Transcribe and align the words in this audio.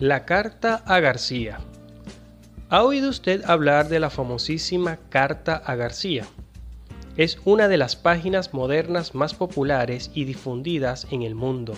La 0.00 0.24
carta 0.24 0.82
a 0.86 0.98
García. 0.98 1.60
¿Ha 2.68 2.82
oído 2.82 3.08
usted 3.08 3.44
hablar 3.44 3.88
de 3.88 4.00
la 4.00 4.10
famosísima 4.10 4.98
Carta 5.08 5.54
a 5.54 5.76
García? 5.76 6.24
Es 7.16 7.38
una 7.44 7.68
de 7.68 7.76
las 7.76 7.94
páginas 7.94 8.52
modernas 8.52 9.14
más 9.14 9.34
populares 9.34 10.10
y 10.12 10.24
difundidas 10.24 11.06
en 11.12 11.22
el 11.22 11.36
mundo. 11.36 11.74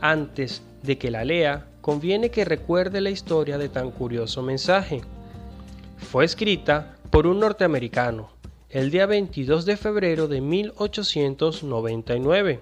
Antes 0.00 0.62
de 0.84 0.96
que 0.96 1.10
la 1.10 1.24
lea, 1.24 1.66
conviene 1.80 2.30
que 2.30 2.44
recuerde 2.44 3.00
la 3.00 3.10
historia 3.10 3.58
de 3.58 3.68
tan 3.68 3.90
curioso 3.90 4.40
mensaje. 4.40 5.00
Fue 5.96 6.24
escrita 6.24 6.94
por 7.10 7.26
un 7.26 7.40
norteamericano 7.40 8.30
el 8.70 8.92
día 8.92 9.06
22 9.06 9.66
de 9.66 9.76
febrero 9.76 10.28
de 10.28 10.40
1899, 10.40 12.60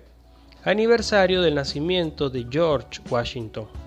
aniversario 0.65 1.43
del 1.43 1.57
nacimiento 1.57 2.31
de 2.31 2.47
George 2.51 3.03
Washington. 3.11 3.82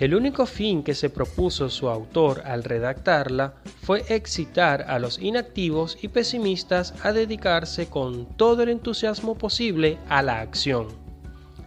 El 0.00 0.14
único 0.14 0.46
fin 0.46 0.82
que 0.82 0.94
se 0.94 1.10
propuso 1.10 1.68
su 1.68 1.90
autor 1.90 2.42
al 2.46 2.64
redactarla 2.64 3.52
fue 3.82 4.02
excitar 4.08 4.86
a 4.88 4.98
los 4.98 5.18
inactivos 5.18 5.98
y 6.00 6.08
pesimistas 6.08 6.94
a 7.02 7.12
dedicarse 7.12 7.86
con 7.86 8.24
todo 8.24 8.62
el 8.62 8.70
entusiasmo 8.70 9.36
posible 9.36 9.98
a 10.08 10.22
la 10.22 10.40
acción, 10.40 10.86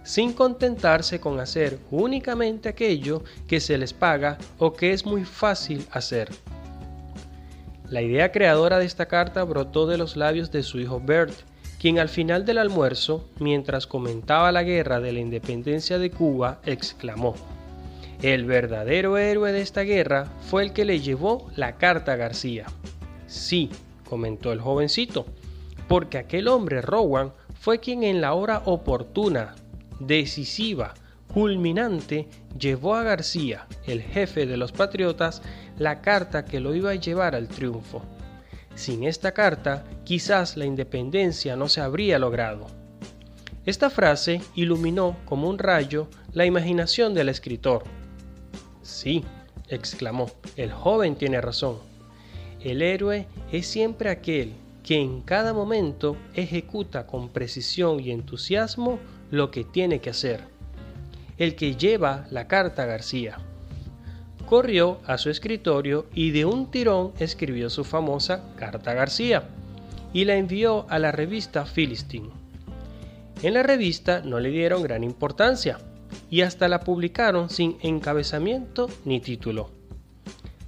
sin 0.03 0.33
contentarse 0.33 1.19
con 1.19 1.39
hacer 1.39 1.77
únicamente 1.91 2.69
aquello 2.69 3.23
que 3.47 3.59
se 3.59 3.77
les 3.77 3.93
paga 3.93 4.39
o 4.57 4.73
que 4.73 4.93
es 4.93 5.05
muy 5.05 5.25
fácil 5.25 5.85
hacer. 5.91 6.29
La 7.87 8.01
idea 8.01 8.31
creadora 8.31 8.79
de 8.79 8.85
esta 8.85 9.05
carta 9.05 9.43
brotó 9.43 9.85
de 9.85 9.99
los 9.99 10.17
labios 10.17 10.51
de 10.51 10.63
su 10.63 10.79
hijo 10.79 10.99
Bert, 10.99 11.35
quien 11.79 11.99
al 11.99 12.09
final 12.09 12.45
del 12.45 12.57
almuerzo, 12.57 13.29
mientras 13.39 13.85
comentaba 13.85 14.51
la 14.51 14.63
guerra 14.63 14.99
de 14.99 15.11
la 15.11 15.19
independencia 15.19 15.99
de 15.99 16.09
Cuba, 16.09 16.61
exclamó, 16.65 17.35
el 18.21 18.45
verdadero 18.45 19.17
héroe 19.17 19.51
de 19.51 19.61
esta 19.61 19.81
guerra 19.81 20.31
fue 20.49 20.63
el 20.63 20.73
que 20.73 20.85
le 20.85 20.99
llevó 20.99 21.49
la 21.55 21.77
carta 21.77 22.13
a 22.13 22.17
García. 22.17 22.65
Sí, 23.27 23.69
comentó 24.07 24.51
el 24.51 24.61
jovencito, 24.61 25.25
porque 25.87 26.17
aquel 26.17 26.47
hombre 26.47 26.81
Rowan 26.81 27.33
fue 27.59 27.79
quien 27.79 28.03
en 28.03 28.21
la 28.21 28.33
hora 28.33 28.61
oportuna, 28.65 29.55
decisiva, 29.99 30.93
culminante, 31.33 32.27
llevó 32.57 32.95
a 32.95 33.03
García, 33.03 33.67
el 33.85 34.01
jefe 34.01 34.45
de 34.45 34.57
los 34.57 34.71
patriotas, 34.71 35.41
la 35.79 36.01
carta 36.01 36.45
que 36.45 36.59
lo 36.59 36.75
iba 36.75 36.91
a 36.91 36.95
llevar 36.95 37.35
al 37.35 37.47
triunfo. 37.47 38.03
Sin 38.75 39.03
esta 39.03 39.33
carta, 39.33 39.83
quizás 40.03 40.57
la 40.57 40.65
independencia 40.65 41.55
no 41.55 41.69
se 41.69 41.81
habría 41.81 42.19
logrado. 42.19 42.67
Esta 43.65 43.89
frase 43.89 44.41
iluminó 44.55 45.15
como 45.25 45.49
un 45.49 45.57
rayo 45.57 46.07
la 46.33 46.45
imaginación 46.45 47.13
del 47.13 47.29
escritor, 47.29 47.83
Sí, 48.83 49.23
exclamó, 49.69 50.29
el 50.55 50.71
joven 50.71 51.15
tiene 51.15 51.41
razón. 51.41 51.77
El 52.61 52.81
héroe 52.81 53.27
es 53.51 53.65
siempre 53.65 54.09
aquel 54.09 54.53
que 54.83 54.99
en 54.99 55.21
cada 55.21 55.53
momento 55.53 56.17
ejecuta 56.33 57.07
con 57.07 57.29
precisión 57.29 57.99
y 57.99 58.11
entusiasmo 58.11 58.99
lo 59.31 59.49
que 59.49 59.63
tiene 59.63 59.99
que 59.99 60.09
hacer. 60.09 60.41
El 61.37 61.55
que 61.55 61.75
lleva 61.75 62.27
la 62.29 62.47
carta 62.47 62.85
García. 62.85 63.39
Corrió 64.45 64.99
a 65.07 65.17
su 65.17 65.29
escritorio 65.29 66.05
y 66.13 66.31
de 66.31 66.45
un 66.45 66.69
tirón 66.69 67.13
escribió 67.17 67.69
su 67.69 67.85
famosa 67.85 68.43
Carta 68.57 68.93
García 68.93 69.49
y 70.11 70.25
la 70.25 70.35
envió 70.35 70.85
a 70.89 70.99
la 70.99 71.11
revista 71.11 71.65
Philistine. 71.65 72.29
En 73.41 73.55
la 73.55 73.63
revista 73.63 74.21
no 74.21 74.39
le 74.39 74.49
dieron 74.49 74.83
gran 74.83 75.03
importancia, 75.03 75.79
y 76.33 76.41
hasta 76.41 76.67
la 76.67 76.79
publicaron 76.79 77.51
sin 77.51 77.77
encabezamiento 77.83 78.89
ni 79.05 79.19
título. 79.19 79.69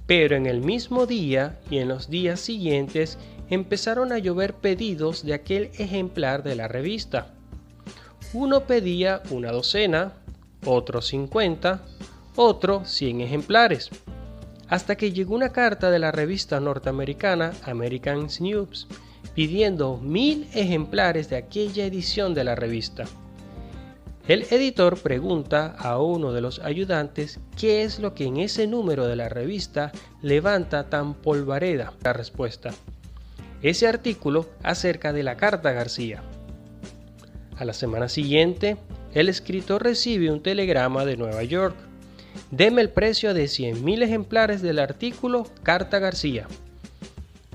Pero 0.06 0.36
en 0.36 0.46
el 0.46 0.60
mismo 0.60 1.06
día 1.06 1.58
y 1.68 1.78
en 1.78 1.88
los 1.88 2.08
días 2.08 2.38
siguientes 2.38 3.18
empezaron 3.50 4.12
a 4.12 4.18
llover 4.18 4.54
pedidos 4.54 5.24
de 5.24 5.34
aquel 5.34 5.72
ejemplar 5.76 6.44
de 6.44 6.54
la 6.54 6.68
revista. 6.68 7.34
Uno 8.32 8.60
pedía 8.60 9.22
una 9.30 9.50
docena, 9.50 10.12
otro 10.64 11.02
50, 11.02 11.82
otro 12.36 12.84
100 12.84 13.22
ejemplares, 13.22 13.90
hasta 14.68 14.94
que 14.94 15.10
llegó 15.10 15.34
una 15.34 15.48
carta 15.48 15.90
de 15.90 15.98
la 15.98 16.12
revista 16.12 16.60
norteamericana 16.60 17.54
American 17.64 18.28
News 18.38 18.86
pidiendo 19.34 19.96
mil 19.96 20.46
ejemplares 20.54 21.28
de 21.28 21.38
aquella 21.38 21.86
edición 21.86 22.34
de 22.34 22.44
la 22.44 22.54
revista. 22.54 23.06
El 24.28 24.42
editor 24.50 24.98
pregunta 24.98 25.76
a 25.78 26.00
uno 26.00 26.32
de 26.32 26.40
los 26.40 26.58
ayudantes 26.58 27.38
qué 27.56 27.84
es 27.84 28.00
lo 28.00 28.12
que 28.12 28.24
en 28.24 28.38
ese 28.38 28.66
número 28.66 29.06
de 29.06 29.14
la 29.14 29.28
revista 29.28 29.92
levanta 30.20 30.90
tan 30.90 31.14
polvareda 31.14 31.92
la 32.02 32.12
respuesta. 32.12 32.70
Ese 33.62 33.86
artículo 33.86 34.48
acerca 34.64 35.12
de 35.12 35.22
la 35.22 35.36
carta 35.36 35.70
García. 35.70 36.24
A 37.56 37.64
la 37.64 37.72
semana 37.72 38.08
siguiente, 38.08 38.76
el 39.14 39.28
escritor 39.28 39.84
recibe 39.84 40.32
un 40.32 40.42
telegrama 40.42 41.04
de 41.04 41.16
Nueva 41.16 41.44
York. 41.44 41.76
Deme 42.50 42.82
el 42.82 42.90
precio 42.90 43.32
de 43.32 43.44
100.000 43.44 44.02
ejemplares 44.02 44.60
del 44.60 44.80
artículo 44.80 45.46
Carta 45.62 46.00
García, 46.00 46.48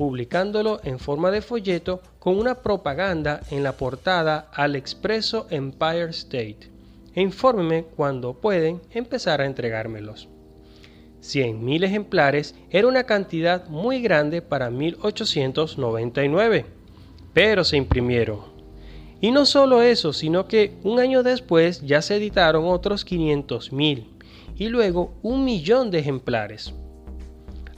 publicándolo 0.01 0.81
en 0.83 0.97
forma 0.97 1.29
de 1.29 1.43
folleto 1.43 2.01
con 2.17 2.39
una 2.39 2.55
propaganda 2.55 3.41
en 3.51 3.61
la 3.61 3.73
portada 3.73 4.49
al 4.51 4.75
expreso 4.75 5.45
Empire 5.51 6.09
State. 6.09 6.71
E 7.13 7.21
infórmeme 7.21 7.83
cuando 7.83 8.33
pueden 8.33 8.81
empezar 8.89 9.41
a 9.41 9.45
entregármelos. 9.45 10.27
100.000 11.21 11.83
ejemplares 11.83 12.55
era 12.71 12.87
una 12.87 13.03
cantidad 13.03 13.67
muy 13.67 14.01
grande 14.01 14.41
para 14.41 14.71
1899, 14.71 16.65
pero 17.35 17.63
se 17.63 17.77
imprimieron. 17.77 18.39
Y 19.21 19.29
no 19.29 19.45
solo 19.45 19.83
eso, 19.83 20.13
sino 20.13 20.47
que 20.47 20.73
un 20.81 20.99
año 20.99 21.21
después 21.21 21.79
ya 21.83 22.01
se 22.01 22.15
editaron 22.15 22.65
otros 22.65 23.05
500.000 23.05 24.07
y 24.57 24.69
luego 24.69 25.13
un 25.21 25.45
millón 25.45 25.91
de 25.91 25.99
ejemplares. 25.99 26.73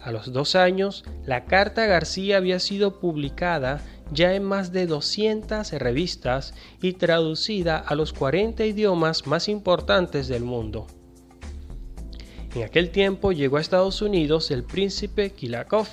A 0.04 0.12
los 0.12 0.34
dos 0.34 0.56
años, 0.56 1.06
la 1.26 1.46
Carta 1.46 1.86
García 1.86 2.36
había 2.36 2.60
sido 2.60 3.00
publicada 3.00 3.82
ya 4.12 4.34
en 4.36 4.44
más 4.44 4.74
de 4.74 4.86
200 4.86 5.72
revistas 5.72 6.54
y 6.82 6.94
traducida 6.94 7.78
a 7.78 7.96
los 7.96 8.12
40 8.12 8.66
idiomas 8.66 9.28
más 9.28 9.48
importantes 9.48 10.28
del 10.28 10.44
mundo. 10.44 10.88
En 12.54 12.64
aquel 12.64 12.90
tiempo 12.90 13.32
llegó 13.32 13.58
a 13.58 13.62
Estados 13.62 14.02
Unidos 14.02 14.52
el 14.52 14.66
príncipe 14.66 15.32
Kilakov, 15.32 15.88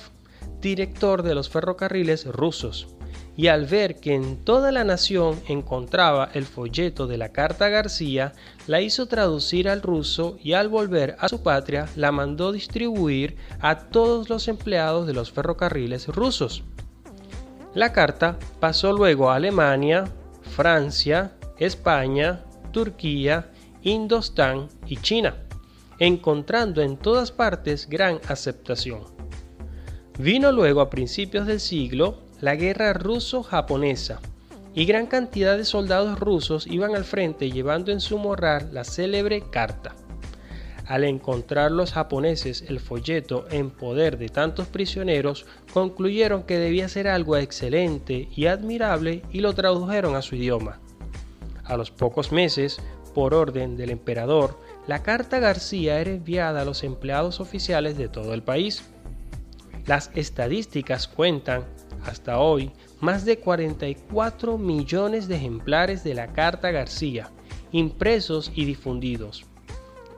director 0.59 1.23
de 1.23 1.33
los 1.33 1.49
ferrocarriles 1.49 2.25
rusos, 2.25 2.89
y 3.37 3.47
al 3.47 3.65
ver 3.65 3.99
que 3.99 4.13
en 4.13 4.43
toda 4.43 4.71
la 4.71 4.83
nación 4.83 5.39
encontraba 5.47 6.29
el 6.33 6.45
folleto 6.45 7.07
de 7.07 7.17
la 7.17 7.29
Carta 7.29 7.69
García, 7.69 8.33
la 8.67 8.81
hizo 8.81 9.05
traducir 9.07 9.69
al 9.69 9.81
ruso 9.81 10.37
y 10.43 10.53
al 10.53 10.67
volver 10.67 11.15
a 11.19 11.29
su 11.29 11.41
patria 11.41 11.87
la 11.95 12.11
mandó 12.11 12.51
distribuir 12.51 13.37
a 13.61 13.89
todos 13.89 14.29
los 14.29 14.47
empleados 14.47 15.07
de 15.07 15.13
los 15.13 15.31
ferrocarriles 15.31 16.07
rusos. 16.07 16.63
La 17.73 17.93
carta 17.93 18.37
pasó 18.59 18.91
luego 18.91 19.31
a 19.31 19.35
Alemania, 19.35 20.03
Francia, 20.41 21.31
España, 21.57 22.43
Turquía, 22.73 23.49
Indostán 23.81 24.67
y 24.87 24.97
China, 24.97 25.37
encontrando 25.97 26.81
en 26.81 26.97
todas 26.97 27.31
partes 27.31 27.87
gran 27.87 28.19
aceptación. 28.27 29.03
Vino 30.19 30.51
luego 30.51 30.81
a 30.81 30.89
principios 30.89 31.47
del 31.47 31.61
siglo 31.61 32.19
la 32.41 32.55
guerra 32.55 32.93
ruso-japonesa, 32.93 34.19
y 34.73 34.85
gran 34.85 35.05
cantidad 35.05 35.57
de 35.57 35.65
soldados 35.65 36.19
rusos 36.19 36.65
iban 36.67 36.95
al 36.95 37.03
frente 37.03 37.51
llevando 37.51 37.91
en 37.91 37.99
su 37.99 38.17
morral 38.17 38.69
la 38.73 38.83
célebre 38.83 39.43
carta. 39.49 39.95
Al 40.87 41.03
encontrar 41.03 41.71
los 41.71 41.93
japoneses 41.93 42.63
el 42.67 42.79
folleto 42.79 43.45
en 43.51 43.69
poder 43.69 44.17
de 44.17 44.29
tantos 44.29 44.67
prisioneros, 44.67 45.45
concluyeron 45.73 46.43
que 46.43 46.57
debía 46.57 46.89
ser 46.89 47.07
algo 47.07 47.37
excelente 47.37 48.27
y 48.35 48.47
admirable 48.47 49.21
y 49.31 49.39
lo 49.39 49.53
tradujeron 49.53 50.15
a 50.15 50.21
su 50.21 50.35
idioma. 50.35 50.79
A 51.63 51.77
los 51.77 51.91
pocos 51.91 52.31
meses, 52.31 52.79
por 53.13 53.33
orden 53.33 53.77
del 53.77 53.89
emperador, 53.89 54.59
la 54.87 55.03
carta 55.03 55.39
García 55.39 55.99
era 56.01 56.09
enviada 56.09 56.61
a 56.61 56.65
los 56.65 56.83
empleados 56.83 57.39
oficiales 57.39 57.97
de 57.97 58.09
todo 58.09 58.33
el 58.33 58.41
país. 58.41 58.83
Las 59.85 60.11
estadísticas 60.15 61.07
cuentan, 61.07 61.65
hasta 62.05 62.39
hoy, 62.39 62.71
más 62.99 63.25
de 63.25 63.39
44 63.39 64.57
millones 64.57 65.27
de 65.27 65.35
ejemplares 65.35 66.03
de 66.03 66.13
la 66.13 66.33
Carta 66.33 66.71
García, 66.71 67.29
impresos 67.71 68.51
y 68.55 68.65
difundidos 68.65 69.45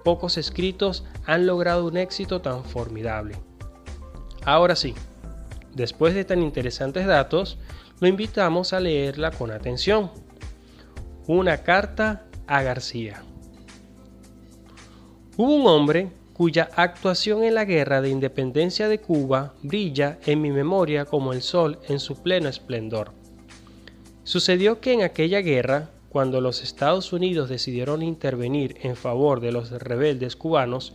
pocos 0.03 0.38
escritos 0.38 1.06
han 1.25 1.47
logrado 1.47 1.88
un 1.88 1.97
éxito 1.97 2.41
tan 2.41 2.63
formidable. 2.63 3.35
Ahora 4.45 4.75
sí, 4.75 4.94
después 5.74 6.13
de 6.13 6.25
tan 6.25 6.44
interesantes 6.44 7.07
datos, 7.07 7.57
lo 8.00 8.07
invitamos 8.07 8.74
a 8.74 8.80
leerla 8.80 9.31
con 9.31 9.51
atención. 9.51 10.12
Una 11.25 11.63
carta 11.63 12.25
a 12.47 12.62
García. 12.62 13.24
Hubo 15.38 15.56
un 15.56 15.68
hombre 15.68 16.12
cuya 16.33 16.69
actuación 16.75 17.44
en 17.44 17.56
la 17.56 17.65
guerra 17.65 18.01
de 18.01 18.09
independencia 18.09 18.88
de 18.88 19.00
Cuba 19.00 19.53
brilla 19.62 20.18
en 20.25 20.41
mi 20.41 20.51
memoria 20.51 21.06
como 21.06 21.31
el 21.31 21.41
sol 21.41 21.80
en 21.88 22.00
su 22.00 22.21
pleno 22.21 22.50
esplendor. 22.50 23.12
Sucedió 24.24 24.80
que 24.80 24.94
en 24.94 25.03
aquella 25.03 25.41
guerra, 25.41 25.89
cuando 26.09 26.41
los 26.41 26.63
Estados 26.63 27.13
Unidos 27.13 27.50
decidieron 27.50 28.01
intervenir 28.01 28.77
en 28.81 28.95
favor 28.95 29.41
de 29.41 29.51
los 29.51 29.69
rebeldes 29.71 30.35
cubanos, 30.35 30.94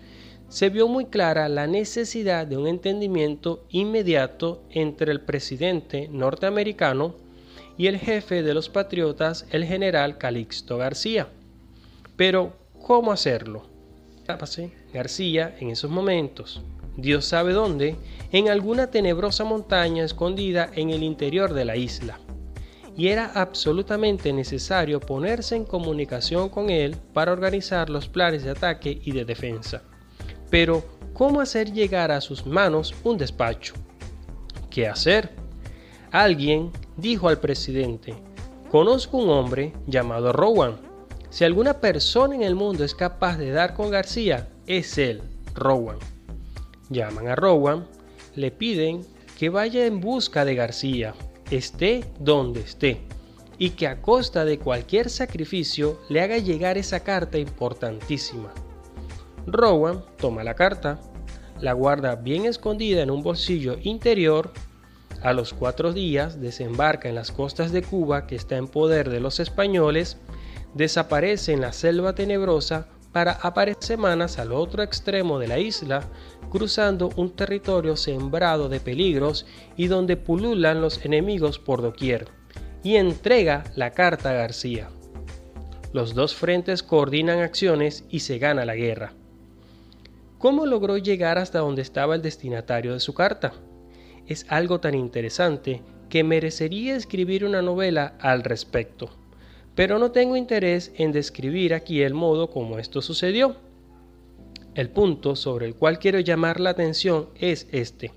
se 0.49 0.71
vio 0.71 0.89
muy 0.89 1.07
clara 1.07 1.49
la 1.49 1.67
necesidad 1.67 2.47
de 2.47 2.57
un 2.57 2.67
entendimiento 2.67 3.67
inmediato 3.69 4.63
entre 4.71 5.13
el 5.13 5.21
presidente 5.21 6.09
norteamericano 6.09 7.15
y 7.77 7.87
el 7.87 7.99
jefe 7.99 8.43
de 8.43 8.55
los 8.55 8.71
patriotas, 8.71 9.47
el 9.51 9.65
general 9.65 10.19
Calixto 10.19 10.79
García. 10.79 11.29
Pero, 12.17 12.57
¿cómo 12.83 13.13
hacerlo? 13.13 13.78
García 14.93 15.57
en 15.59 15.71
esos 15.71 15.91
momentos, 15.91 16.63
Dios 16.99 17.25
sabe 17.25 17.55
dónde, 17.55 17.97
en 18.31 18.51
alguna 18.51 18.91
tenebrosa 18.91 19.45
montaña 19.45 20.05
escondida 20.05 20.69
en 20.75 20.91
el 20.91 21.03
interior 21.03 21.55
de 21.55 21.65
la 21.65 21.77
isla. 21.77 22.19
Y 22.95 23.09
era 23.09 23.31
absolutamente 23.35 24.33
necesario 24.33 25.01
ponerse 25.01 25.57
en 25.57 25.65
comunicación 25.65 26.49
con 26.51 26.69
él 26.69 26.97
para 27.15 27.33
organizar 27.33 27.89
los 27.89 28.09
planes 28.09 28.43
de 28.43 28.51
ataque 28.51 29.01
y 29.03 29.13
de 29.13 29.25
defensa. 29.25 29.83
Pero, 30.51 30.85
¿cómo 31.15 31.41
hacer 31.41 31.73
llegar 31.73 32.11
a 32.11 32.21
sus 32.21 32.45
manos 32.45 32.95
un 33.05 33.17
despacho? 33.17 33.75
¿Qué 34.69 34.89
hacer? 34.89 35.31
Alguien 36.11 36.71
dijo 36.97 37.29
al 37.29 37.39
presidente, 37.39 38.15
conozco 38.71 39.17
un 39.17 39.31
hombre 39.31 39.73
llamado 39.87 40.33
Rowan, 40.33 40.88
si 41.31 41.45
alguna 41.45 41.81
persona 41.81 42.35
en 42.35 42.43
el 42.43 42.55
mundo 42.55 42.85
es 42.85 42.95
capaz 42.95 43.37
de 43.37 43.51
dar 43.51 43.75
con 43.75 43.91
García, 43.91 44.49
es 44.67 44.97
él, 44.99 45.23
Rowan. 45.55 45.99
Llaman 46.91 47.29
a 47.29 47.35
Rowan, 47.35 47.87
le 48.35 48.51
piden 48.51 49.05
que 49.39 49.51
vaya 49.51 49.87
en 49.87 50.01
busca 50.01 50.45
de 50.45 50.55
García, 50.55 51.15
esté 51.51 52.05
donde 52.19 52.61
esté, 52.61 53.03
y 53.59 53.71
que 53.71 53.87
a 53.87 54.01
costa 54.01 54.45
de 54.45 54.59
cualquier 54.59 55.11
sacrificio 55.11 56.01
le 56.09 56.23
haga 56.23 56.39
llegar 56.39 56.79
esa 56.79 57.01
carta 57.01 57.39
importantísima. 57.39 58.53
Rowan 59.47 60.05
toma 60.19 60.45
la 60.45 60.55
carta, 60.55 60.99
la 61.61 61.73
guarda 61.73 62.15
bien 62.17 62.47
escondida 62.47 63.03
en 63.03 63.11
un 63.11 63.23
bolsillo 63.23 63.77
interior, 63.83 64.53
a 65.23 65.33
los 65.33 65.53
cuatro 65.53 65.93
días 65.93 66.41
desembarca 66.41 67.09
en 67.09 67.17
las 67.17 67.33
costas 67.33 67.73
de 67.73 67.83
Cuba 67.83 68.27
que 68.27 68.37
está 68.37 68.57
en 68.57 68.69
poder 68.69 69.11
de 69.11 69.21
los 69.21 69.41
españoles 69.41 70.17
desaparece 70.79 71.53
en 71.53 71.61
la 71.61 71.73
selva 71.73 72.15
tenebrosa 72.15 72.87
para 73.13 73.33
aparecer 73.33 73.83
semanas 73.83 74.39
al 74.39 74.53
otro 74.53 74.85
extremo 74.85 75.41
de 75.41 75.49
la 75.49 75.59
isla, 75.59 76.05
cruzando 76.51 77.11
un 77.17 77.35
territorio 77.35 77.97
sembrado 77.97 78.69
de 78.69 78.79
peligros 78.79 79.45
y 79.77 79.89
donde 79.89 80.17
pululan 80.17 80.81
los 80.81 81.05
enemigos 81.05 81.59
por 81.59 81.83
doquier, 81.83 82.29
y 82.85 82.95
entrega 82.95 83.65
la 83.75 83.91
carta 83.91 84.31
a 84.31 84.35
García. 84.35 84.89
Los 85.93 86.15
dos 86.15 86.37
frentes 86.37 86.85
coordinan 86.85 87.41
acciones 87.41 88.05
y 88.09 88.21
se 88.21 88.39
gana 88.39 88.65
la 88.65 88.77
guerra. 88.77 89.15
¿Cómo 90.39 90.65
logró 90.65 90.97
llegar 90.97 91.39
hasta 91.39 91.59
donde 91.59 91.83
estaba 91.83 92.15
el 92.15 92.23
destinatario 92.23 92.93
de 92.93 93.01
su 93.01 93.15
carta? 93.15 93.53
Es 94.29 94.47
algo 94.49 94.79
tan 94.79 94.95
interesante 94.95 95.83
que 96.09 96.23
merecería 96.23 96.95
escribir 96.95 97.45
una 97.45 97.63
novela 97.63 98.17
al 98.21 98.45
respecto 98.45 99.11
pero 99.79 100.01
no 100.01 100.11
tengo 100.11 100.37
interés 100.37 100.91
en 100.97 101.13
describir 101.13 101.73
aquí 101.73 102.03
el 102.03 102.13
modo 102.13 102.51
como 102.51 102.81
esto 102.81 103.01
sucedió. 103.01 103.55
El 104.75 104.91
punto 104.91 105.37
sobre 105.37 105.67
el 105.67 105.77
cual 105.77 106.01
quiero 106.01 106.19
llamar 106.19 106.59
la 106.59 106.71
atención 106.71 107.29
es 107.37 107.69
este. 107.71 108.11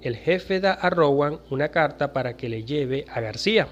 El 0.00 0.16
jefe 0.16 0.60
da 0.60 0.72
a 0.72 0.88
Rowan 0.88 1.40
una 1.50 1.68
carta 1.68 2.14
para 2.14 2.38
que 2.38 2.48
le 2.48 2.64
lleve 2.64 3.04
a 3.12 3.20
García. 3.20 3.68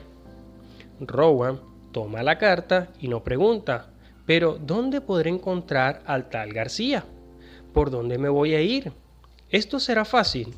Rowan 1.00 1.62
toma 1.92 2.22
la 2.22 2.36
carta 2.36 2.90
y 3.00 3.08
no 3.08 3.24
pregunta, 3.24 3.88
pero 4.26 4.58
¿dónde 4.60 5.00
podré 5.00 5.30
encontrar 5.30 6.02
al 6.04 6.28
tal 6.28 6.52
García? 6.52 7.06
¿Por 7.72 7.90
dónde 7.90 8.18
me 8.18 8.28
voy 8.28 8.52
a 8.52 8.60
ir? 8.60 8.92
Esto 9.48 9.80
será 9.80 10.04
fácil. 10.04 10.52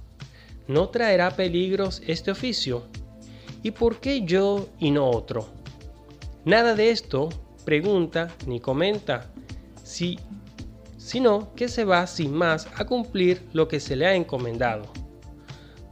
¿No 0.66 0.88
traerá 0.88 1.30
peligros 1.30 2.02
este 2.08 2.32
oficio? 2.32 2.88
¿Y 3.62 3.70
por 3.70 4.00
qué 4.00 4.22
yo 4.22 4.66
y 4.80 4.90
no 4.90 5.08
otro? 5.08 5.53
Nada 6.44 6.74
de 6.74 6.90
esto 6.90 7.30
pregunta 7.64 8.28
ni 8.46 8.60
comenta, 8.60 9.30
si, 9.82 10.18
sino 10.98 11.54
que 11.54 11.68
se 11.68 11.86
va 11.86 12.06
sin 12.06 12.34
más 12.34 12.68
a 12.76 12.84
cumplir 12.84 13.42
lo 13.54 13.66
que 13.66 13.80
se 13.80 13.96
le 13.96 14.06
ha 14.06 14.14
encomendado. 14.14 14.84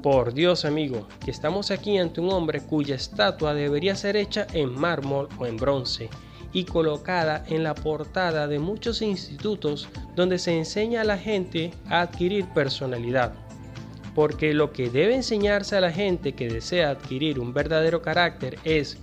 Por 0.02 0.34
Dios 0.34 0.66
amigo, 0.66 1.08
que 1.24 1.30
estamos 1.30 1.70
aquí 1.70 1.96
ante 1.96 2.20
un 2.20 2.30
hombre 2.30 2.60
cuya 2.60 2.96
estatua 2.96 3.54
debería 3.54 3.96
ser 3.96 4.16
hecha 4.16 4.46
en 4.52 4.78
mármol 4.78 5.28
o 5.38 5.46
en 5.46 5.56
bronce 5.56 6.10
y 6.52 6.64
colocada 6.64 7.44
en 7.48 7.62
la 7.62 7.74
portada 7.74 8.46
de 8.46 8.58
muchos 8.58 9.00
institutos 9.00 9.88
donde 10.14 10.38
se 10.38 10.58
enseña 10.58 11.00
a 11.00 11.04
la 11.04 11.16
gente 11.16 11.70
a 11.88 12.02
adquirir 12.02 12.44
personalidad. 12.52 13.32
Porque 14.14 14.52
lo 14.52 14.72
que 14.72 14.90
debe 14.90 15.14
enseñarse 15.14 15.76
a 15.76 15.80
la 15.80 15.92
gente 15.92 16.34
que 16.34 16.50
desea 16.50 16.90
adquirir 16.90 17.38
un 17.38 17.54
verdadero 17.54 18.02
carácter 18.02 18.58
es 18.64 18.98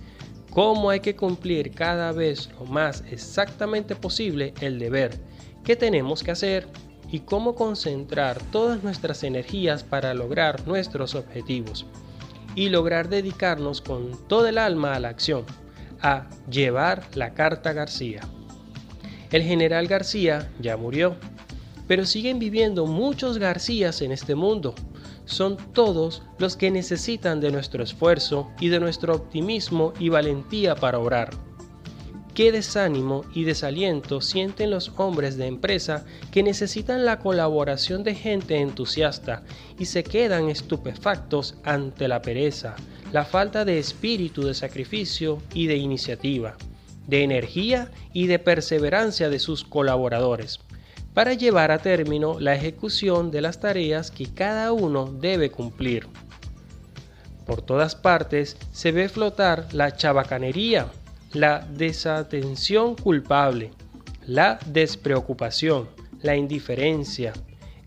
cómo 0.50 0.90
hay 0.90 1.00
que 1.00 1.16
cumplir 1.16 1.72
cada 1.72 2.12
vez 2.12 2.50
lo 2.58 2.66
más 2.66 3.04
exactamente 3.10 3.94
posible 3.94 4.52
el 4.60 4.78
deber. 4.78 5.18
Que 5.64 5.76
tenemos 5.76 6.22
que 6.22 6.32
hacer 6.32 6.66
y 7.10 7.20
cómo 7.20 7.54
concentrar 7.54 8.42
todas 8.50 8.82
nuestras 8.82 9.24
energías 9.24 9.82
para 9.84 10.14
lograr 10.14 10.66
nuestros 10.66 11.14
objetivos 11.14 11.86
y 12.54 12.68
lograr 12.68 13.08
dedicarnos 13.08 13.80
con 13.80 14.26
todo 14.28 14.46
el 14.48 14.58
alma 14.58 14.94
a 14.94 15.00
la 15.00 15.08
acción, 15.08 15.44
a 16.02 16.28
llevar 16.50 17.04
la 17.14 17.34
carta 17.34 17.72
García. 17.72 18.20
El 19.30 19.42
general 19.42 19.86
García 19.86 20.50
ya 20.60 20.76
murió, 20.76 21.16
pero 21.86 22.06
siguen 22.06 22.38
viviendo 22.38 22.86
muchos 22.86 23.38
Garcías 23.38 24.02
en 24.02 24.12
este 24.12 24.34
mundo 24.34 24.74
son 25.24 25.56
todos 25.72 26.22
los 26.38 26.56
que 26.56 26.70
necesitan 26.70 27.40
de 27.40 27.50
nuestro 27.50 27.82
esfuerzo 27.82 28.50
y 28.60 28.68
de 28.68 28.80
nuestro 28.80 29.14
optimismo 29.14 29.92
y 29.98 30.08
valentía 30.08 30.74
para 30.74 30.98
obrar. 30.98 31.30
Qué 32.34 32.52
desánimo 32.52 33.24
y 33.34 33.44
desaliento 33.44 34.20
sienten 34.20 34.70
los 34.70 34.92
hombres 34.96 35.36
de 35.36 35.46
empresa 35.46 36.06
que 36.30 36.42
necesitan 36.42 37.04
la 37.04 37.18
colaboración 37.18 38.04
de 38.04 38.14
gente 38.14 38.60
entusiasta 38.60 39.42
y 39.78 39.86
se 39.86 40.04
quedan 40.04 40.48
estupefactos 40.48 41.56
ante 41.64 42.08
la 42.08 42.22
pereza, 42.22 42.76
la 43.12 43.24
falta 43.24 43.64
de 43.64 43.78
espíritu 43.78 44.42
de 44.42 44.54
sacrificio 44.54 45.42
y 45.52 45.66
de 45.66 45.76
iniciativa, 45.76 46.56
de 47.08 47.24
energía 47.24 47.90
y 48.12 48.26
de 48.26 48.38
perseverancia 48.38 49.28
de 49.28 49.40
sus 49.40 49.64
colaboradores 49.64 50.60
para 51.14 51.34
llevar 51.34 51.70
a 51.70 51.78
término 51.78 52.38
la 52.38 52.54
ejecución 52.54 53.30
de 53.30 53.40
las 53.40 53.60
tareas 53.60 54.10
que 54.10 54.32
cada 54.32 54.72
uno 54.72 55.06
debe 55.06 55.50
cumplir. 55.50 56.06
Por 57.46 57.62
todas 57.62 57.96
partes 57.96 58.56
se 58.72 58.92
ve 58.92 59.08
flotar 59.08 59.66
la 59.72 59.96
chabacanería, 59.96 60.86
la 61.32 61.60
desatención 61.60 62.94
culpable, 62.94 63.72
la 64.26 64.58
despreocupación, 64.66 65.88
la 66.22 66.36
indiferencia. 66.36 67.32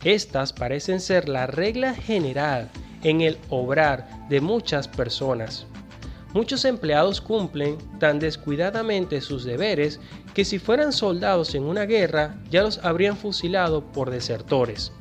Estas 0.03 0.51
parecen 0.51 0.99
ser 0.99 1.29
la 1.29 1.47
regla 1.47 1.93
general 1.93 2.69
en 3.03 3.21
el 3.21 3.37
obrar 3.49 4.27
de 4.27 4.41
muchas 4.41 4.87
personas. 4.87 5.65
Muchos 6.33 6.65
empleados 6.65 7.21
cumplen 7.21 7.77
tan 7.99 8.19
descuidadamente 8.19 9.21
sus 9.21 9.43
deberes 9.43 9.99
que 10.33 10.45
si 10.45 10.57
fueran 10.57 10.91
soldados 10.91 11.53
en 11.53 11.63
una 11.63 11.85
guerra 11.85 12.41
ya 12.49 12.63
los 12.63 12.79
habrían 12.79 13.15
fusilado 13.15 13.83
por 13.91 14.09
desertores. 14.09 14.91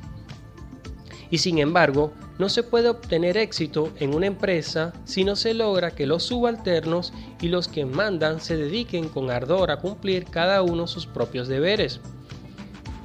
Y 1.31 1.39
sin 1.39 1.57
embargo, 1.57 2.13
no 2.37 2.49
se 2.49 2.61
puede 2.61 2.89
obtener 2.89 3.37
éxito 3.37 3.91
en 3.99 4.13
una 4.13 4.27
empresa 4.27 4.93
si 5.05 5.23
no 5.23 5.35
se 5.35 5.55
logra 5.55 5.89
que 5.89 6.05
los 6.05 6.21
subalternos 6.21 7.11
y 7.41 7.47
los 7.47 7.67
que 7.67 7.85
mandan 7.85 8.39
se 8.39 8.55
dediquen 8.55 9.09
con 9.09 9.31
ardor 9.31 9.71
a 9.71 9.77
cumplir 9.77 10.25
cada 10.25 10.61
uno 10.61 10.85
sus 10.85 11.07
propios 11.07 11.47
deberes. 11.47 11.99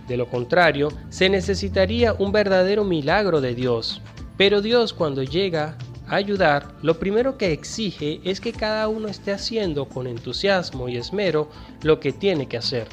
De 0.07 0.19
lo 0.19 0.29
contrario, 0.29 0.89
se 1.09 1.31
necesitaría 1.31 2.13
un 2.13 2.33
verdadero 2.33 2.85
milagro 2.85 3.41
de 3.41 3.55
Dios. 3.55 4.03
Pero 4.37 4.63
Dios 4.63 4.93
cuando 4.93 5.23
llega 5.23 5.77
ayudar, 6.09 6.75
lo 6.83 6.99
primero 6.99 7.37
que 7.37 7.53
exige 7.53 8.21
es 8.25 8.41
que 8.41 8.53
cada 8.53 8.89
uno 8.89 9.09
esté 9.09 9.33
haciendo 9.33 9.89
con 9.89 10.07
entusiasmo 10.07 10.89
y 10.89 10.97
esmero 10.97 11.49
lo 11.83 12.01
que 12.01 12.13
tiene 12.13 12.49
que 12.49 12.57
hacer. 12.57 12.89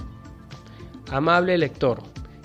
Amable 1.11 1.57
lector, 1.57 2.01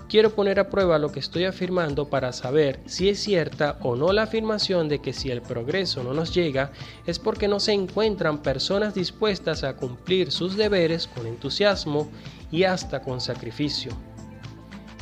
quiero 0.09 0.31
poner 0.31 0.61
a 0.61 0.69
prueba 0.69 0.99
lo 0.99 1.13
que 1.13 1.21
estoy 1.21 1.45
afirmando 1.45 2.09
para 2.09 2.33
saber 2.33 2.81
si 2.87 3.09
es 3.09 3.21
cierta 3.21 3.79
o 3.81 3.97
no 3.97 4.13
la 4.13 4.25
afirmación 4.25 4.89
de 4.89 5.01
que 5.01 5.13
si 5.13 5.31
el 5.31 5.41
progreso 5.41 6.03
no 6.03 6.13
nos 6.13 6.35
llega 6.35 6.73
es 7.07 7.19
porque 7.19 7.49
no 7.49 7.61
se 7.61 7.73
encuentran 7.73 8.43
personas 8.43 8.95
dispuestas 8.95 9.65
a 9.65 9.77
cumplir 9.77 10.33
sus 10.33 10.57
deberes 10.57 11.07
con 11.07 11.27
entusiasmo 11.27 12.11
y 12.51 12.65
hasta 12.65 13.03
con 13.03 13.21
sacrificio. 13.21 13.93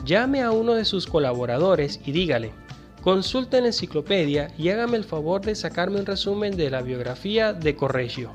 llame 0.04 0.42
a 0.42 0.50
uno 0.50 0.74
de 0.74 0.84
sus 0.84 1.06
colaboradores 1.06 2.00
y 2.04 2.12
dígale, 2.12 2.52
consulte 3.02 3.60
la 3.60 3.68
enciclopedia 3.68 4.52
y 4.58 4.68
hágame 4.70 4.96
el 4.96 5.04
favor 5.04 5.40
de 5.40 5.54
sacarme 5.54 6.00
un 6.00 6.06
resumen 6.06 6.56
de 6.56 6.70
la 6.70 6.82
biografía 6.82 7.52
de 7.52 7.76
Correggio. 7.76 8.32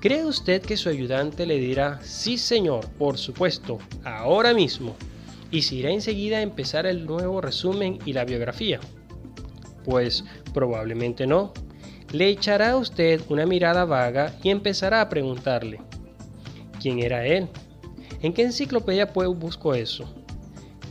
¿Cree 0.00 0.24
usted 0.24 0.62
que 0.62 0.76
su 0.76 0.88
ayudante 0.88 1.46
le 1.46 1.58
dirá, 1.58 2.00
sí 2.02 2.36
señor, 2.36 2.88
por 2.98 3.18
supuesto, 3.18 3.78
ahora 4.04 4.52
mismo? 4.52 4.96
Y 5.52 5.62
se 5.62 5.76
irá 5.76 5.90
enseguida 5.90 6.38
a 6.38 6.42
empezar 6.42 6.86
el 6.86 7.06
nuevo 7.06 7.40
resumen 7.40 7.98
y 8.04 8.12
la 8.12 8.24
biografía. 8.24 8.80
Pues 9.84 10.24
probablemente 10.52 11.26
no. 11.26 11.52
Le 12.10 12.28
echará 12.28 12.72
a 12.72 12.76
usted 12.76 13.20
una 13.28 13.46
mirada 13.46 13.84
vaga 13.84 14.34
y 14.42 14.50
empezará 14.50 15.00
a 15.00 15.08
preguntarle, 15.08 15.80
¿quién 16.80 16.98
era 16.98 17.24
él? 17.24 17.48
¿En 18.22 18.32
qué 18.32 18.42
enciclopedia 18.42 19.12
pues 19.12 19.28
busco 19.28 19.74
eso? 19.74 20.12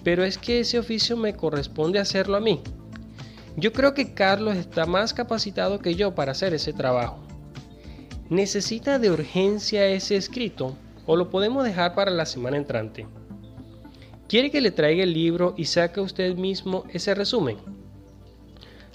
Pero 0.03 0.23
es 0.23 0.37
que 0.37 0.61
ese 0.61 0.79
oficio 0.79 1.17
me 1.17 1.35
corresponde 1.35 1.99
hacerlo 1.99 2.37
a 2.37 2.41
mí. 2.41 2.61
Yo 3.57 3.73
creo 3.73 3.93
que 3.93 4.13
Carlos 4.13 4.55
está 4.55 4.85
más 4.85 5.13
capacitado 5.13 5.79
que 5.79 5.95
yo 5.95 6.15
para 6.15 6.31
hacer 6.31 6.53
ese 6.53 6.71
trabajo. 6.71 7.19
¿Necesita 8.29 8.97
de 8.97 9.11
urgencia 9.11 9.87
ese 9.87 10.15
escrito 10.15 10.77
o 11.05 11.17
lo 11.17 11.29
podemos 11.29 11.65
dejar 11.65 11.93
para 11.93 12.11
la 12.11 12.25
semana 12.25 12.55
entrante? 12.55 13.05
¿Quiere 14.29 14.51
que 14.51 14.61
le 14.61 14.71
traiga 14.71 15.03
el 15.03 15.13
libro 15.13 15.53
y 15.57 15.65
saque 15.65 15.99
usted 15.99 16.35
mismo 16.35 16.85
ese 16.93 17.13
resumen? 17.13 17.57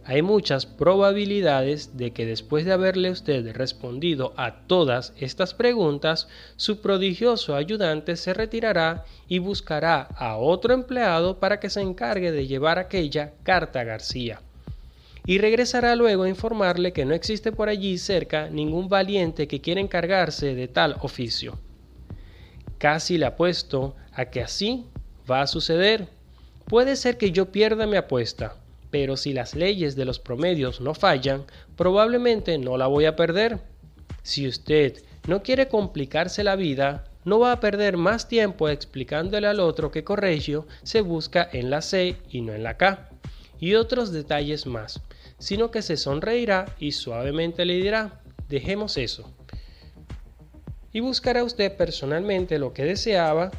Hay 0.09 0.23
muchas 0.23 0.65
probabilidades 0.65 1.99
de 1.99 2.13
que 2.13 2.25
después 2.25 2.65
de 2.65 2.73
haberle 2.73 3.11
usted 3.11 3.55
respondido 3.55 4.33
a 4.37 4.67
todas 4.67 5.13
estas 5.19 5.53
preguntas, 5.53 6.29
su 6.55 6.81
prodigioso 6.81 7.57
ayudante 7.57 8.17
se 8.17 8.33
retirará 8.33 9.05
y 9.29 9.41
buscará 9.41 10.03
a 10.17 10.39
otro 10.39 10.73
empleado 10.73 11.41
para 11.41 11.61
que 11.61 11.69
se 11.69 11.83
encargue 11.83 12.33
de 12.33 12.47
llevar 12.47 12.79
aquella 12.79 13.35
carta 13.43 13.81
a 13.81 13.85
García. 13.85 14.41
Y 15.29 15.39
regresará 15.39 15.97
luego 15.97 16.23
a 16.23 16.29
informarle 16.29 16.93
que 16.93 17.05
no 17.05 17.13
existe 17.13 17.51
por 17.51 17.69
allí 17.69 17.99
cerca 17.99 18.49
ningún 18.49 18.89
valiente 18.89 19.49
que 19.49 19.61
quiera 19.61 19.81
encargarse 19.81 20.55
de 20.55 20.69
tal 20.69 20.97
oficio. 21.01 21.59
Casi 22.79 23.19
le 23.19 23.27
apuesto 23.27 23.97
a 24.13 24.27
que 24.27 24.41
así 24.41 24.87
va 25.29 25.43
a 25.43 25.47
suceder. 25.49 26.09
Puede 26.67 26.95
ser 26.95 27.19
que 27.19 27.33
yo 27.33 27.51
pierda 27.51 27.87
mi 27.87 27.97
apuesta, 27.97 28.57
pero 28.91 29.17
si 29.17 29.33
las 29.33 29.57
leyes 29.57 29.97
de 29.97 30.05
los 30.05 30.21
promedios 30.21 30.81
no 30.81 30.95
fallan, 30.95 31.45
probablemente 31.77 32.57
no 32.59 32.77
la 32.77 32.87
voy 32.87 33.07
a 33.07 33.17
perder. 33.17 33.59
Si 34.23 34.47
usted 34.47 35.03
no 35.27 35.43
quiere 35.43 35.67
complicarse 35.67 36.45
la 36.45 36.55
vida, 36.55 37.05
no 37.25 37.41
va 37.41 37.51
a 37.51 37.61
perder 37.61 37.97
más 37.97 38.29
tiempo 38.29 38.69
explicándole 38.69 39.49
al 39.49 39.59
otro 39.59 39.91
que 39.91 40.05
Corregio 40.05 40.69
se 40.85 41.01
busca 41.01 41.49
en 41.53 41.71
la 41.71 41.83
C 41.83 42.17
y 42.31 42.43
no 42.43 42.53
en 42.53 42.63
la 42.63 42.77
K, 42.77 43.11
y 43.59 43.75
otros 43.75 44.13
detalles 44.13 44.67
más, 44.67 45.01
sino 45.39 45.71
que 45.71 45.83
se 45.83 45.97
sonreirá 45.97 46.67
y 46.79 46.93
suavemente 46.93 47.65
le 47.65 47.75
dirá, 47.75 48.21
dejemos 48.49 48.97
eso. 48.97 49.31
Y 50.93 51.01
buscará 51.01 51.45
usted 51.45 51.77
personalmente 51.77 52.59
lo 52.59 52.73
que 52.73 52.85
deseaba 52.85 53.51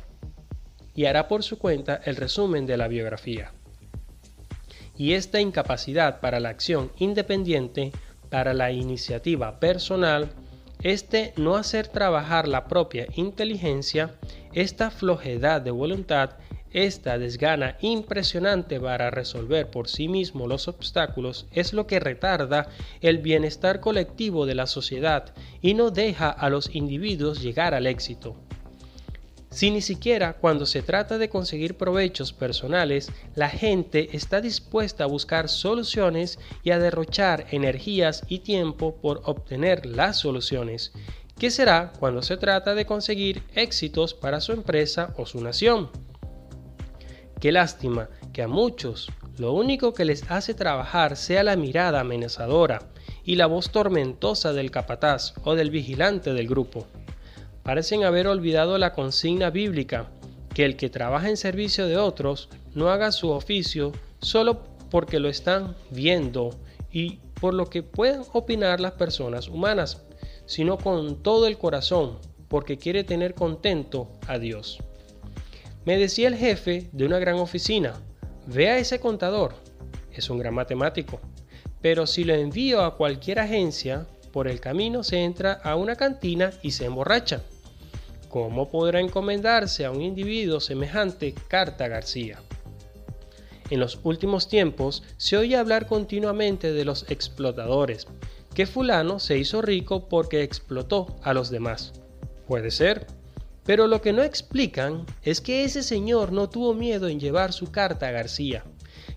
y 0.95 1.05
hará 1.05 1.27
por 1.27 1.43
su 1.43 1.59
cuenta 1.59 2.01
el 2.05 2.15
resumen 2.15 2.65
de 2.65 2.77
la 2.77 2.87
biografía 2.87 3.51
y 4.97 5.13
esta 5.13 5.39
incapacidad 5.39 6.19
para 6.19 6.39
la 6.39 6.49
acción 6.49 6.91
independiente, 6.97 7.91
para 8.29 8.53
la 8.53 8.71
iniciativa 8.71 9.59
personal, 9.59 10.29
este 10.81 11.33
no 11.37 11.55
hacer 11.55 11.87
trabajar 11.87 12.47
la 12.47 12.67
propia 12.67 13.07
inteligencia, 13.15 14.15
esta 14.53 14.89
flojedad 14.89 15.61
de 15.61 15.71
voluntad, 15.71 16.31
esta 16.71 17.17
desgana 17.17 17.77
impresionante 17.81 18.79
para 18.79 19.09
resolver 19.09 19.69
por 19.69 19.87
sí 19.87 20.07
mismo 20.07 20.47
los 20.47 20.67
obstáculos 20.67 21.47
es 21.51 21.73
lo 21.73 21.87
que 21.87 21.99
retarda 21.99 22.69
el 23.01 23.19
bienestar 23.19 23.79
colectivo 23.79 24.45
de 24.45 24.55
la 24.55 24.67
sociedad 24.67 25.33
y 25.61 25.73
no 25.73 25.91
deja 25.91 26.29
a 26.29 26.49
los 26.49 26.75
individuos 26.75 27.41
llegar 27.41 27.73
al 27.73 27.87
éxito. 27.87 28.35
Si 29.49 29.71
ni 29.71 29.81
siquiera 29.81 30.33
cuando 30.33 30.65
se 30.65 30.81
trata 30.81 31.17
de 31.17 31.29
conseguir 31.29 31.77
provechos 31.77 32.33
personales, 32.33 33.09
la 33.33 33.49
gente 33.49 34.09
está 34.15 34.41
dispuesta 34.41 35.05
a 35.05 35.07
buscar 35.07 35.49
soluciones 35.49 36.37
y 36.63 36.71
a 36.71 36.79
derrochar 36.79 37.47
energías 37.51 38.23
y 38.27 38.39
tiempo 38.39 38.97
por 39.01 39.21
obtener 39.23 39.85
las 39.85 40.19
soluciones, 40.19 40.91
¿qué 41.39 41.49
será 41.49 41.93
cuando 41.97 42.21
se 42.21 42.37
trata 42.37 42.75
de 42.75 42.85
conseguir 42.85 43.41
éxitos 43.55 44.13
para 44.13 44.41
su 44.41 44.51
empresa 44.51 45.13
o 45.17 45.25
su 45.25 45.41
nación? 45.41 45.89
Qué 47.47 47.53
lástima 47.53 48.09
que 48.33 48.41
a 48.41 48.49
muchos 48.49 49.09
lo 49.37 49.53
único 49.53 49.93
que 49.93 50.03
les 50.03 50.29
hace 50.29 50.53
trabajar 50.53 51.15
sea 51.15 51.45
la 51.45 51.55
mirada 51.55 52.01
amenazadora 52.01 52.89
y 53.23 53.37
la 53.37 53.45
voz 53.45 53.71
tormentosa 53.71 54.51
del 54.51 54.69
capataz 54.69 55.33
o 55.45 55.55
del 55.55 55.71
vigilante 55.71 56.33
del 56.33 56.49
grupo 56.49 56.87
parecen 57.63 58.03
haber 58.03 58.27
olvidado 58.27 58.77
la 58.77 58.91
consigna 58.91 59.49
bíblica, 59.49 60.09
que 60.53 60.65
el 60.65 60.75
que 60.75 60.89
trabaja 60.89 61.29
en 61.29 61.37
servicio 61.37 61.87
de 61.87 61.95
otros 61.95 62.49
no 62.73 62.89
haga 62.89 63.13
su 63.13 63.29
oficio 63.29 63.93
solo 64.19 64.59
porque 64.91 65.21
lo 65.21 65.29
están 65.29 65.77
viendo 65.89 66.49
y 66.91 67.19
por 67.39 67.53
lo 67.53 67.69
que 67.69 67.81
pueden 67.81 68.23
opinar 68.33 68.81
las 68.81 68.91
personas 68.91 69.47
humanas, 69.47 70.03
sino 70.47 70.77
con 70.77 71.23
todo 71.23 71.47
el 71.47 71.57
corazón, 71.57 72.17
porque 72.49 72.77
quiere 72.77 73.05
tener 73.05 73.35
contento 73.35 74.09
a 74.27 74.37
Dios. 74.37 74.79
Me 75.87 75.97
decía 75.97 76.27
el 76.27 76.35
jefe 76.35 76.89
de 76.91 77.05
una 77.05 77.17
gran 77.17 77.35
oficina, 77.35 77.93
vea 78.45 78.73
a 78.73 78.77
ese 78.77 78.99
contador, 78.99 79.53
es 80.11 80.29
un 80.29 80.37
gran 80.37 80.53
matemático, 80.53 81.21
pero 81.81 82.05
si 82.05 82.25
lo 82.25 82.33
envío 82.33 82.83
a 82.83 82.97
cualquier 82.97 83.39
agencia, 83.39 84.05
por 84.33 84.49
el 84.49 84.59
camino 84.59 85.01
se 85.01 85.23
entra 85.23 85.53
a 85.53 85.77
una 85.77 85.95
cantina 85.95 86.51
y 86.61 86.71
se 86.71 86.83
emborracha. 86.83 87.41
¿Cómo 88.27 88.69
podrá 88.69 88.99
encomendarse 88.99 89.85
a 89.85 89.91
un 89.91 90.01
individuo 90.01 90.59
semejante 90.59 91.33
Carta 91.47 91.87
García? 91.87 92.41
En 93.69 93.79
los 93.79 94.01
últimos 94.03 94.49
tiempos 94.49 95.03
se 95.15 95.37
oye 95.37 95.55
hablar 95.55 95.87
continuamente 95.87 96.73
de 96.73 96.83
los 96.83 97.09
explotadores, 97.09 98.07
que 98.53 98.65
fulano 98.65 99.19
se 99.19 99.37
hizo 99.37 99.61
rico 99.61 100.09
porque 100.09 100.43
explotó 100.43 101.15
a 101.23 101.33
los 101.33 101.49
demás. 101.49 101.93
Puede 102.45 102.71
ser, 102.71 103.07
pero 103.67 103.85
lo 103.85 104.01
que 104.01 104.13
no 104.13 104.23
explican 104.23 105.05
es 105.21 105.39
que 105.39 105.63
ese 105.63 105.83
señor 105.83 106.31
no 106.31 106.49
tuvo 106.49 106.73
miedo 106.73 107.07
en 107.07 107.19
llevar 107.19 107.53
su 107.53 107.69
carta 107.69 108.07
a 108.07 108.11
García, 108.11 108.63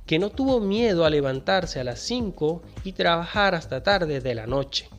que 0.05 0.19
no 0.19 0.29
tuvo 0.29 0.61
miedo 0.61 1.07
a 1.07 1.11
levantarse 1.11 1.81
a 1.81 1.85
las 1.85 2.01
5 2.01 2.61
y 2.85 2.93
trabajar 2.93 3.55
hasta 3.55 3.83
tarde 3.83 4.21
de 4.21 4.35
la 4.35 4.47
noche 4.47 4.91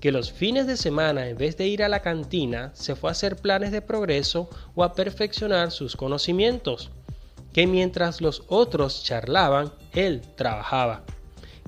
que 0.00 0.12
los 0.12 0.32
fines 0.32 0.66
de 0.66 0.76
semana 0.76 1.28
en 1.28 1.36
vez 1.36 1.56
de 1.58 1.68
ir 1.68 1.82
a 1.82 1.88
la 1.88 2.00
cantina 2.00 2.70
se 2.74 2.96
fue 2.96 3.10
a 3.10 3.12
hacer 3.12 3.36
planes 3.36 3.70
de 3.70 3.82
progreso 3.82 4.48
o 4.74 4.82
a 4.82 4.94
perfeccionar 4.94 5.70
sus 5.70 5.94
conocimientos, 5.94 6.90
que 7.52 7.66
mientras 7.66 8.20
los 8.20 8.42
otros 8.48 9.04
charlaban, 9.04 9.72
él 9.92 10.22
trabajaba, 10.36 11.04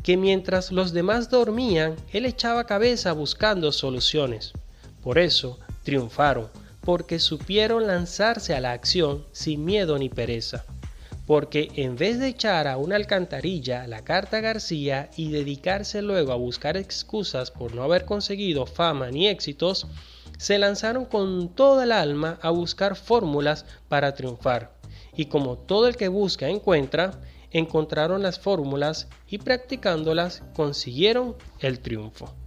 que 0.02 0.16
mientras 0.16 0.72
los 0.72 0.92
demás 0.92 1.28
dormían, 1.28 1.96
él 2.12 2.24
echaba 2.24 2.64
cabeza 2.64 3.12
buscando 3.12 3.70
soluciones. 3.70 4.52
Por 5.02 5.18
eso 5.18 5.58
triunfaron, 5.82 6.48
porque 6.84 7.18
supieron 7.18 7.86
lanzarse 7.86 8.54
a 8.54 8.60
la 8.60 8.72
acción 8.72 9.26
sin 9.32 9.64
miedo 9.64 9.98
ni 9.98 10.08
pereza 10.08 10.64
porque 11.26 11.70
en 11.76 11.96
vez 11.96 12.18
de 12.18 12.28
echar 12.28 12.66
a 12.66 12.76
una 12.76 12.96
alcantarilla 12.96 13.86
la 13.86 14.04
carta 14.04 14.40
García 14.40 15.10
y 15.16 15.30
dedicarse 15.30 16.02
luego 16.02 16.32
a 16.32 16.36
buscar 16.36 16.76
excusas 16.76 17.50
por 17.50 17.74
no 17.74 17.82
haber 17.82 18.04
conseguido 18.04 18.66
fama 18.66 19.10
ni 19.10 19.28
éxitos, 19.28 19.86
se 20.36 20.58
lanzaron 20.58 21.04
con 21.04 21.48
toda 21.54 21.84
el 21.84 21.92
alma 21.92 22.38
a 22.42 22.50
buscar 22.50 22.96
fórmulas 22.96 23.64
para 23.88 24.14
triunfar. 24.14 24.76
Y 25.14 25.26
como 25.26 25.56
todo 25.58 25.86
el 25.86 25.96
que 25.96 26.08
busca 26.08 26.48
encuentra, 26.48 27.20
encontraron 27.50 28.22
las 28.22 28.40
fórmulas 28.40 29.08
y 29.28 29.38
practicándolas 29.38 30.42
consiguieron 30.54 31.36
el 31.60 31.80
triunfo. 31.80 32.41